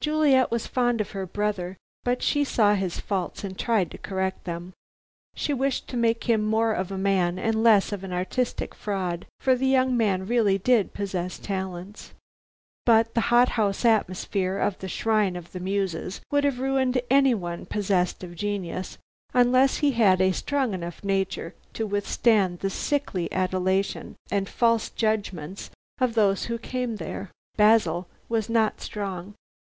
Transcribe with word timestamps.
Juliet 0.00 0.50
was 0.50 0.66
fond 0.66 1.02
of 1.02 1.10
her 1.10 1.26
brother, 1.26 1.76
but 2.02 2.22
she 2.22 2.44
saw 2.44 2.74
his 2.76 2.98
faults 2.98 3.44
and 3.44 3.58
tried 3.58 3.90
to 3.90 3.98
correct 3.98 4.44
them. 4.44 4.72
She 5.34 5.52
wished 5.52 5.86
to 5.88 5.98
make 5.98 6.24
him 6.24 6.42
more 6.42 6.72
of 6.72 6.90
a 6.90 6.96
man 6.96 7.38
and 7.38 7.62
less 7.62 7.92
of 7.92 8.02
an 8.02 8.10
artistic 8.10 8.74
fraud, 8.74 9.26
for 9.38 9.54
the 9.54 9.66
young 9.66 9.94
man 9.94 10.26
really 10.26 10.56
did 10.56 10.94
possess 10.94 11.38
talents. 11.38 12.14
But 12.86 13.12
the 13.12 13.20
hothouse 13.28 13.84
atmosphere 13.84 14.56
of 14.56 14.78
"The 14.78 14.88
Shrine 14.88 15.36
of 15.36 15.52
the 15.52 15.60
Muses!" 15.60 16.22
would 16.30 16.44
have 16.44 16.58
ruined 16.58 16.98
anyone 17.10 17.66
possessed 17.66 18.24
of 18.24 18.34
genius, 18.34 18.96
unless 19.34 19.76
he 19.84 19.90
had 19.90 20.22
a 20.22 20.32
strong 20.32 20.72
enough 20.72 21.04
nature 21.04 21.54
to 21.74 21.86
withstand 21.86 22.60
the 22.60 22.70
sickly 22.70 23.30
adulation 23.30 24.16
and 24.30 24.48
false 24.48 24.88
judgments 24.88 25.70
of 26.00 26.14
those 26.14 26.46
who 26.46 26.56
came 26.56 26.96
there. 26.96 27.30
Basil 27.58 28.08
was 28.30 28.48
not 28.48 28.80
strong. 28.80 29.34